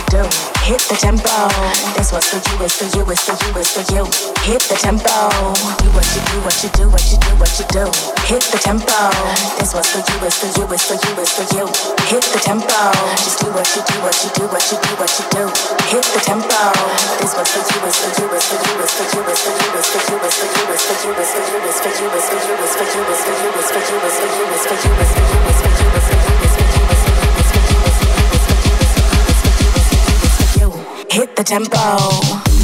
[0.00, 0.22] you do.
[0.64, 1.34] Hit the tempo.
[1.96, 4.04] This was for you, it's for you, it's for you, it's for you.
[4.46, 5.12] Hit the tempo.
[5.80, 7.84] Do what you do, what you do, what you do, what you do.
[8.24, 8.96] Hit the tempo.
[9.58, 11.64] This was for you, it's for you, it's for you, it's for you.
[12.08, 12.80] Hit the tempo.
[13.20, 15.44] Just do what you do, what you do, what you do, what you do.
[15.90, 16.60] Hit the tempo.
[17.20, 19.52] This was for you, it's for you, it's for you, it's for you, it's for
[19.52, 21.76] you, it's for you, it's for you, it's for you, it's for you, it's for
[21.90, 23.36] you, it's for you, it's for you, it's for you, it's for you, it's for
[23.36, 25.94] you, it's for you, it's for you, it's for you, it's for you, it's for
[25.94, 25.99] you.
[31.10, 32.59] hit the tempo.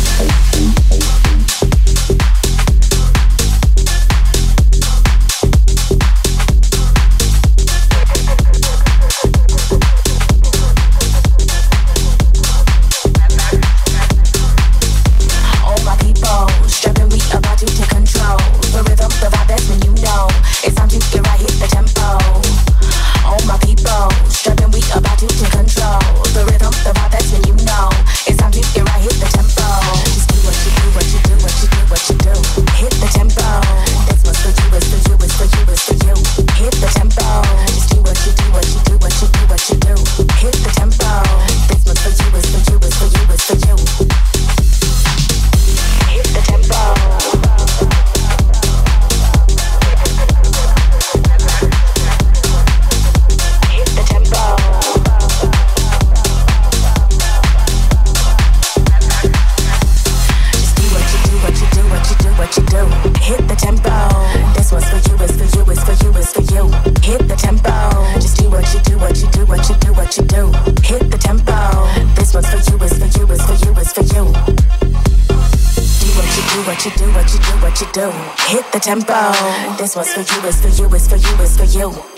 [76.86, 78.10] you do, what you do, what you do.
[78.46, 79.32] Hit the tempo.
[79.76, 82.15] This was for you, it's for you, it's for you, it's for you.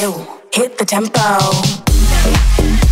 [0.00, 0.12] Yo,
[0.52, 2.87] hit the tempo.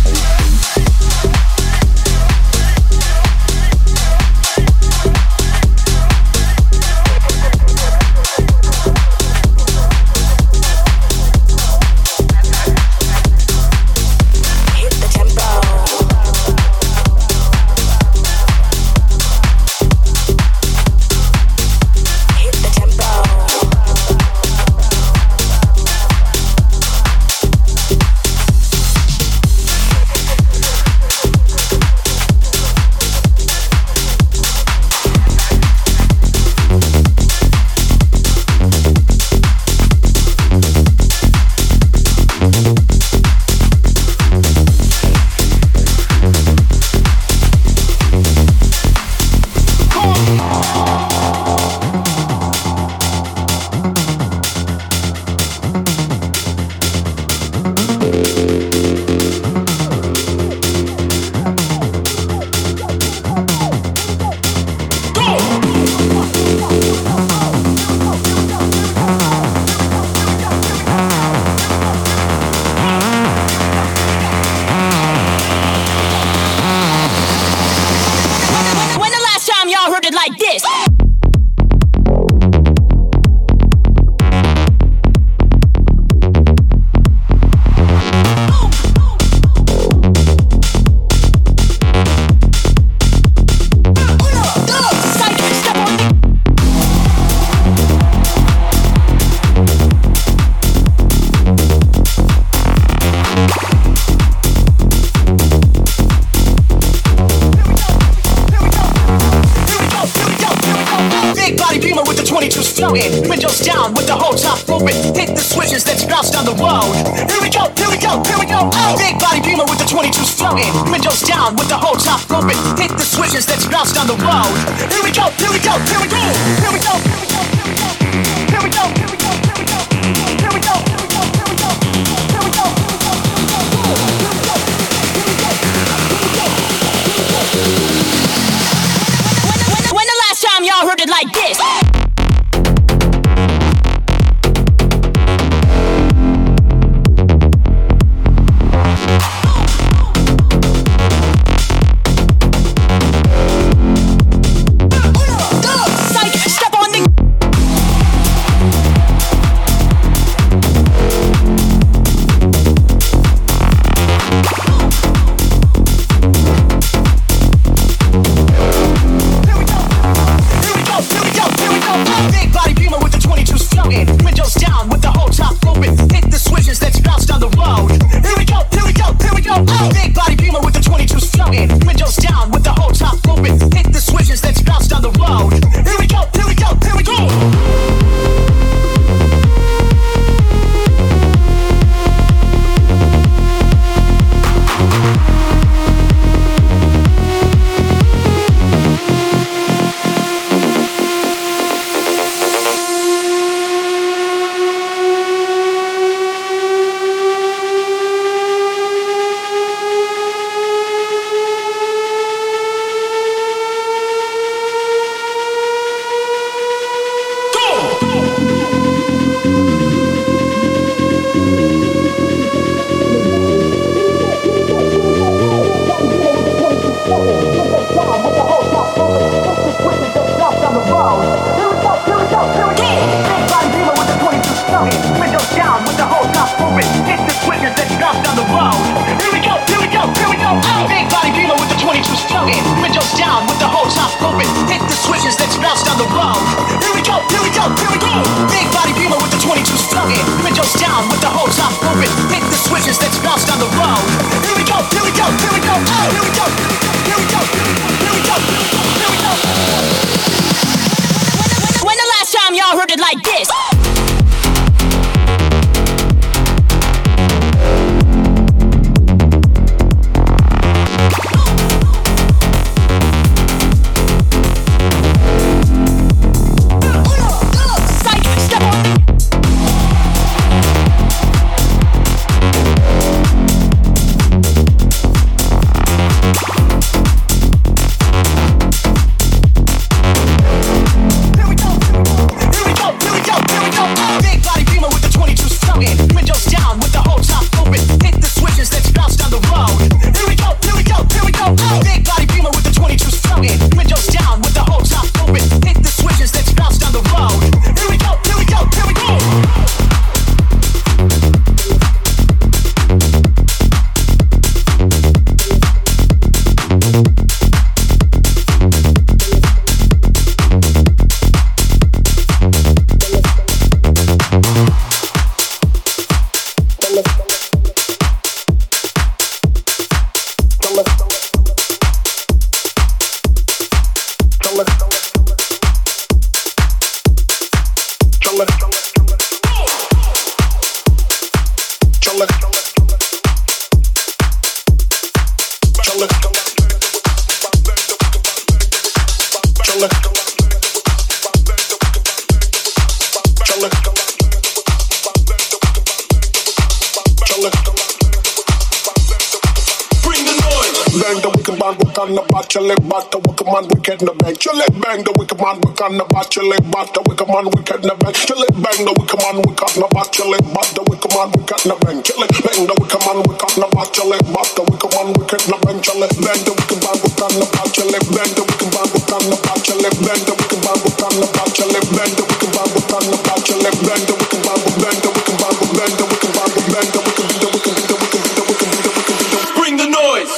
[365.89, 368.11] man, the bat, you live back, the wicked man, wicked in the bang.
[368.11, 371.11] Kill it, bang, the wicked man, wicked in the bat, you live back, the wicked
[371.15, 371.99] man, wicked in the bang.
[372.03, 374.91] Kill it, bang, the wicked man, wicked in the bat, you live back, the wicked
[374.91, 375.79] man, wicked in the bang.
[375.79, 378.71] Kill it, bang, the wicked man, wicked in the bat, you live bang, the wicked
[378.75, 381.47] man, wicked in the bat, you live bang, the wicked man, wicked in the bat,
[381.47, 384.41] you live bang, the wicked man, wicked in the bat, you live bang, the wicked
[384.43, 387.95] man, bang, the wicked man, bang, the wicked man, bang, the wicked, the wicked, the
[387.95, 390.33] wicked, the wicked, the wicked, bring the noise.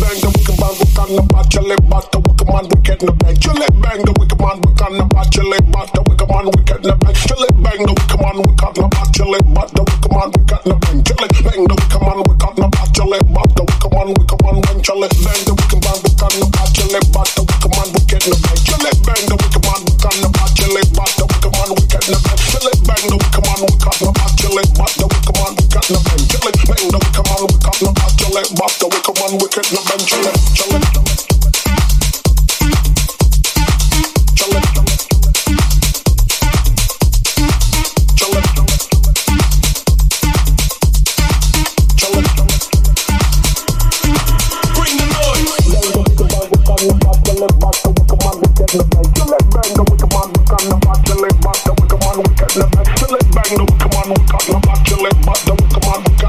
[0.00, 2.98] Bang, the wicked man, wicked in the bat, you live back, the man, we get
[2.98, 3.36] the bang.
[3.38, 6.46] Chill it, bang the wicked man, we can about your leg, but the wicked man,
[6.50, 7.14] we get the bang.
[7.14, 10.28] Chill it, bang the wicked man, we can about your leg, but the wicked man,
[10.34, 10.98] we get the bang.
[11.06, 14.08] Chill it, bang the wicked man, we can about your leg, but the wicked man,
[14.10, 14.78] we can bang.
[14.82, 17.88] Chill it, bang the wicked man, we can about your leg, but the wicked man,
[17.94, 18.60] we get the bang.
[18.66, 21.70] Chill it, bang the wicked man, we can about your leg, but the wicked man,
[21.70, 22.40] we get the bang.
[22.50, 25.52] Chill it, bang the wicked man, we can about your leg, but the wicked man,
[25.54, 26.22] we get the bang.
[26.26, 29.32] Chill it, bang the wicked man, we can about your leg, but the wicked man,
[29.38, 30.02] we get the bang.
[30.02, 31.29] Chill it, chill it.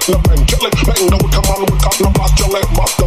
[0.10, 3.01] left bang jelly, bang no, come on, we got no boss, jelly.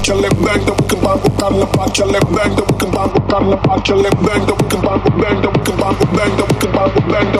[0.00, 3.12] punch a bang that we can bang can the punch bang that we can bang
[3.12, 7.39] can the bang we can bang bang we can bang bang we can bang bang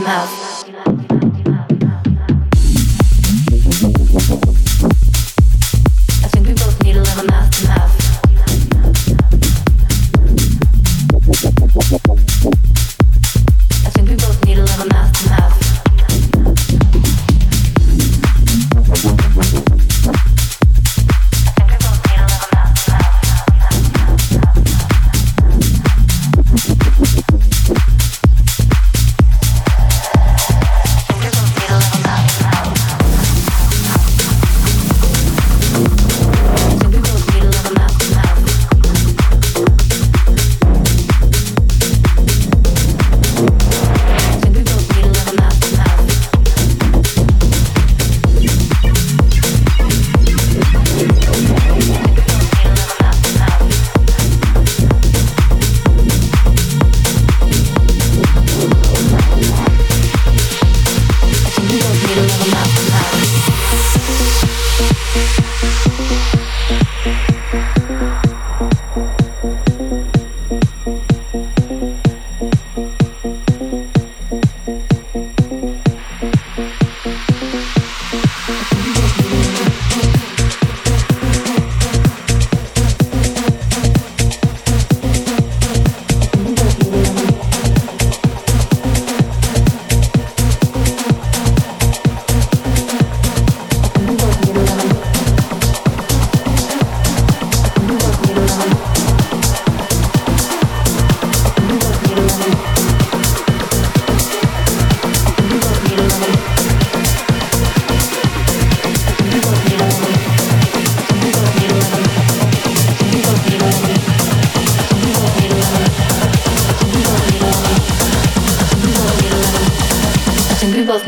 [0.00, 0.43] both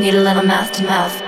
[0.07, 1.26] need a little mouth to mouth.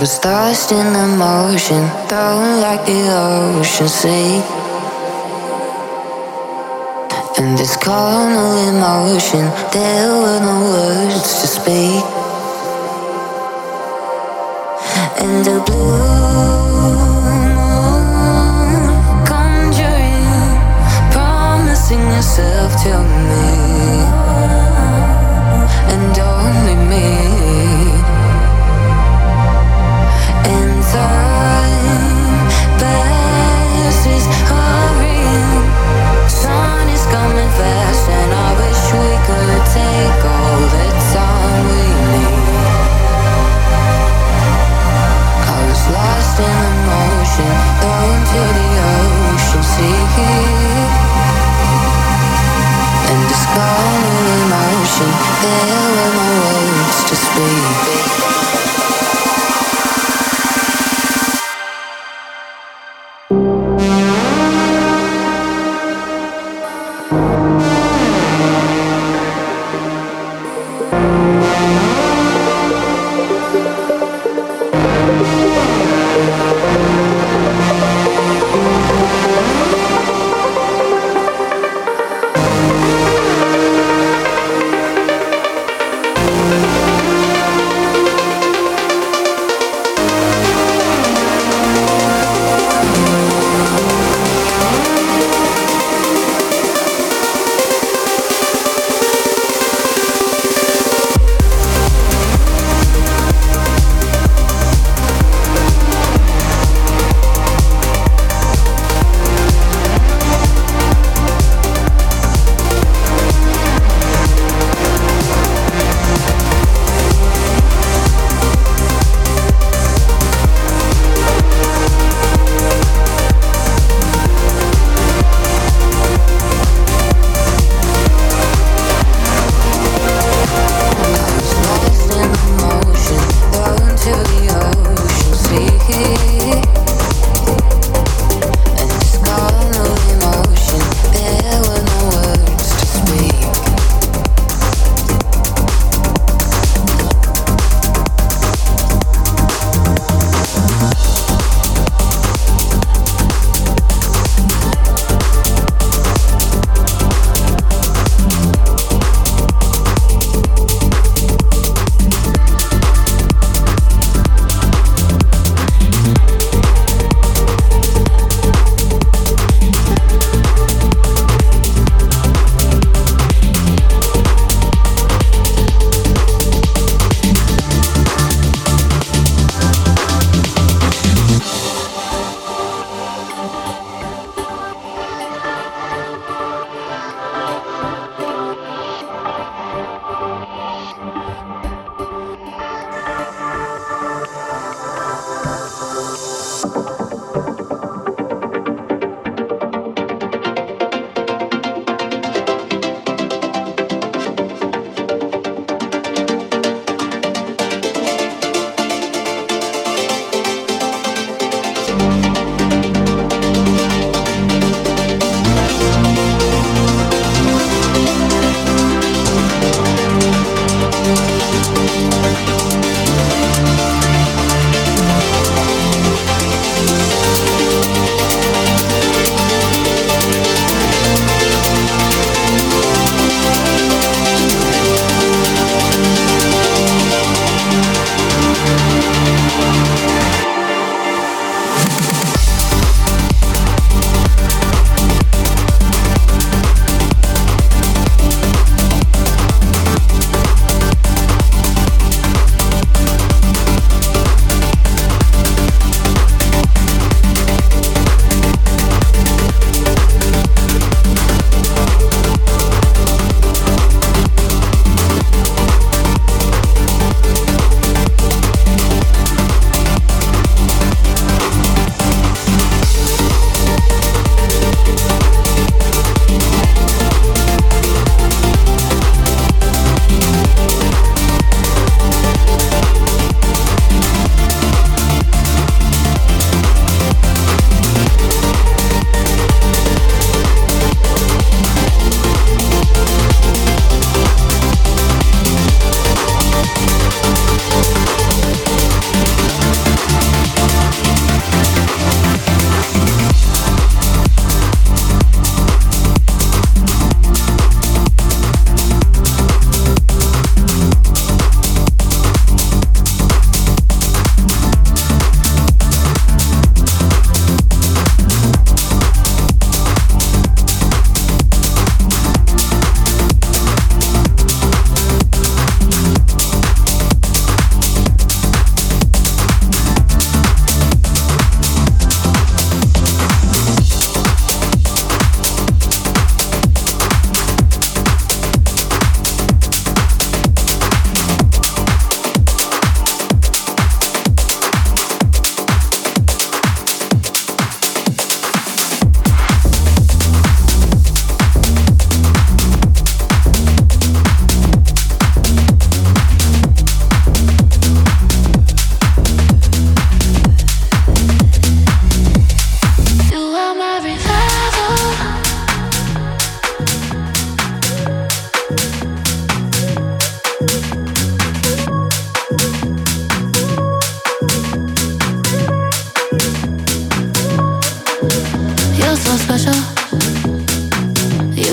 [0.00, 4.42] Was lost in the motion, thrown like the ocean sea.
[7.38, 12.15] And this carnal emotion, there were no words to speak.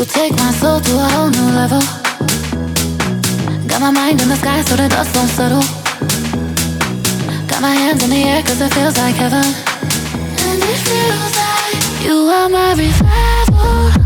[0.04, 1.80] You take my soul to a whole new level.
[3.70, 5.64] Got my mind in the sky so the dust won't settle.
[7.48, 9.46] Got my hands in the air cause it feels like heaven.
[10.44, 14.03] And it feels like you are my revival.